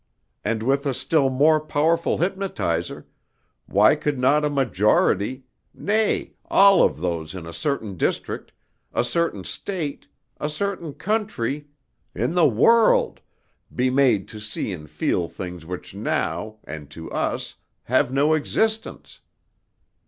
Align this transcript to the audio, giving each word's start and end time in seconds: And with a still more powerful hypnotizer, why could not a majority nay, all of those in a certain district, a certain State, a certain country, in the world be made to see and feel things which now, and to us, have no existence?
And 0.43 0.63
with 0.63 0.87
a 0.87 0.95
still 0.95 1.29
more 1.29 1.59
powerful 1.59 2.17
hypnotizer, 2.17 3.05
why 3.67 3.93
could 3.93 4.17
not 4.17 4.43
a 4.43 4.49
majority 4.49 5.43
nay, 5.75 6.33
all 6.45 6.81
of 6.81 7.01
those 7.01 7.35
in 7.35 7.45
a 7.45 7.53
certain 7.53 7.97
district, 7.97 8.51
a 8.95 9.03
certain 9.03 9.43
State, 9.43 10.07
a 10.39 10.49
certain 10.49 10.95
country, 10.95 11.67
in 12.15 12.33
the 12.33 12.47
world 12.47 13.19
be 13.75 13.91
made 13.91 14.27
to 14.29 14.39
see 14.39 14.73
and 14.73 14.89
feel 14.89 15.27
things 15.27 15.67
which 15.67 15.93
now, 15.93 16.57
and 16.63 16.89
to 16.89 17.11
us, 17.11 17.57
have 17.83 18.11
no 18.11 18.33
existence? 18.33 19.19